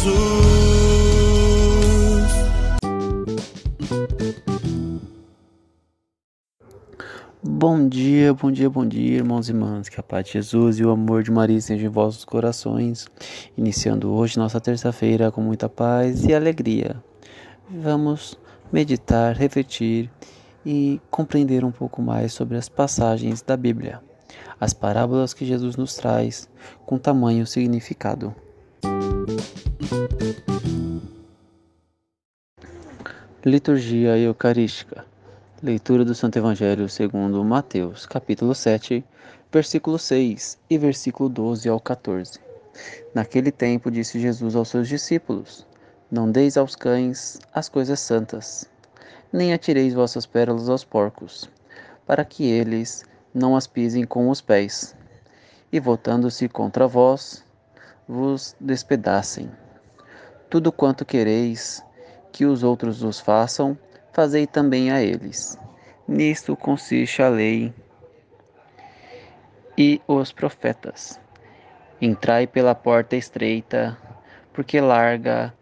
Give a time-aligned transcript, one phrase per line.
[0.00, 0.40] Jesus.
[7.42, 9.90] Bom dia, bom dia, bom dia, irmãos e irmãs.
[9.90, 13.06] Que a paz de Jesus e o amor de Maria estejam em vossos corações.
[13.58, 16.96] Iniciando hoje nossa terça-feira com muita paz e alegria.
[17.68, 18.38] Vamos
[18.72, 20.10] meditar, refletir
[20.64, 24.00] e compreender um pouco mais sobre as passagens da Bíblia,
[24.58, 26.48] as parábolas que Jesus nos traz
[26.86, 28.34] com tamanho significado.
[33.44, 35.04] Liturgia Eucarística.
[35.60, 39.04] Leitura do Santo Evangelho segundo Mateus, capítulo 7,
[39.50, 42.38] versículo 6 e versículo 12 ao 14.
[43.12, 45.66] Naquele tempo disse Jesus aos seus discípulos:
[46.08, 48.70] Não deis aos cães as coisas santas,
[49.32, 51.50] nem atireis vossas pérolas aos porcos,
[52.06, 54.94] para que eles não as pisem com os pés,
[55.72, 57.42] e voltando-se contra vós,
[58.06, 59.50] vos despedacem.
[60.50, 61.80] Tudo quanto quereis
[62.32, 63.78] que os outros vos façam,
[64.12, 65.56] fazei também a eles.
[66.08, 67.72] Nisto consiste a lei
[69.78, 71.20] e os profetas.
[72.00, 73.96] Entrai pela porta estreita,
[74.52, 75.54] porque larga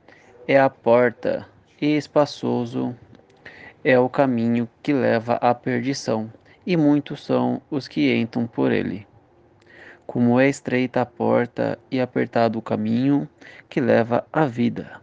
[0.47, 1.47] é a porta
[1.81, 2.97] e espaçoso
[3.85, 6.33] é o caminho que leva à perdição,
[6.67, 9.08] e muitos são os que entram por ele.
[10.09, 13.29] Como é estreita a porta e apertado o caminho
[13.69, 15.03] que leva à vida,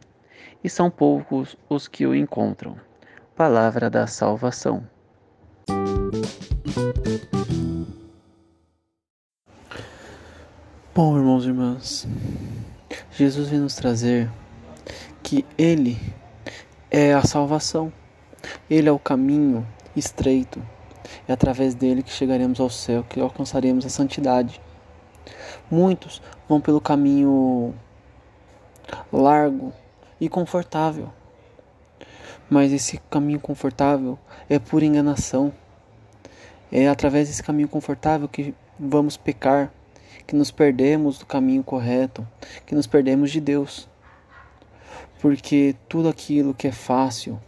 [0.64, 2.76] e são poucos os que o encontram.
[3.36, 4.84] Palavra da salvação.
[10.96, 12.08] Bom, irmãos e irmãs,
[13.12, 14.28] Jesus vem nos trazer
[15.22, 16.00] que Ele
[16.90, 17.94] é a salvação,
[18.68, 20.60] Ele é o caminho estreito,
[21.28, 24.65] é através dele que chegaremos ao céu, que alcançaremos a santidade.
[25.70, 27.74] Muitos vão pelo caminho
[29.12, 29.74] largo
[30.20, 31.12] e confortável,
[32.50, 34.18] mas esse caminho confortável
[34.50, 35.52] é pura enganação.
[36.72, 39.72] É através desse caminho confortável que vamos pecar,
[40.28, 42.28] que nos perdemos do caminho correto,
[42.66, 43.88] que nos perdemos de Deus.
[45.20, 47.40] Porque tudo aquilo que é fácil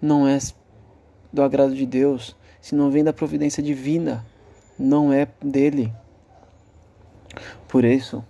[0.00, 0.38] não é
[1.32, 4.24] do agrado de Deus, se não vem da providência divina,
[4.78, 5.92] não é dele.
[7.68, 8.24] Por isso,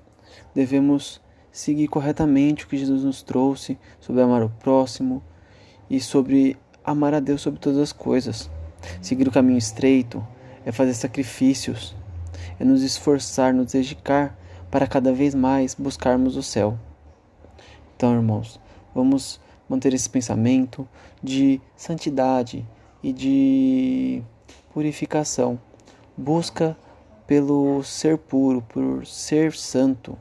[0.54, 5.22] devemos seguir corretamente o que Jesus nos trouxe sobre amar o próximo
[5.88, 8.50] e sobre amar a Deus sobre todas as coisas.
[9.00, 10.26] Seguir o caminho estreito
[10.64, 11.96] é fazer sacrifícios,
[12.58, 14.38] é nos esforçar, nos dedicar
[14.70, 16.78] para cada vez mais buscarmos o céu.
[17.96, 18.60] Então, irmãos,
[18.94, 20.86] vamos manter esse pensamento
[21.22, 22.66] de santidade
[23.02, 24.22] e de
[24.72, 25.58] purificação.
[26.16, 26.76] Busca
[27.26, 30.18] pelo ser puro, por ser santo.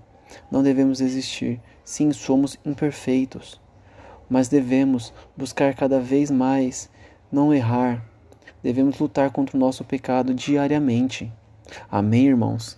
[0.52, 1.62] Não devemos existir.
[1.84, 3.62] Sim, somos imperfeitos,
[4.30, 6.90] mas devemos buscar cada vez mais
[7.31, 8.04] não errar.
[8.63, 11.31] Devemos lutar contra o nosso pecado diariamente.
[11.90, 12.78] Amém, irmãos?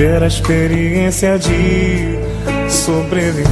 [0.00, 2.16] viver a experiência de
[2.70, 3.44] sobreviver.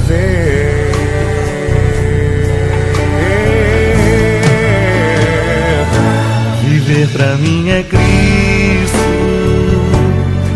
[6.62, 8.97] Viver pra mim é Cristo,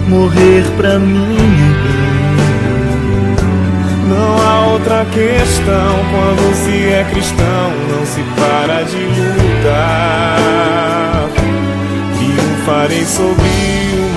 [0.09, 2.13] morrer pra mim é.
[4.09, 8.97] Não há outra questão quando se é cristão, não se para de
[9.45, 10.43] lutar.
[12.17, 13.43] Triunfarei sobre
[13.99, 14.17] o